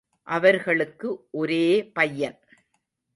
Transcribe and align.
அவர்களுக்கு 0.27 1.27
ஒரே 1.31 1.91
பையன். 1.93 2.39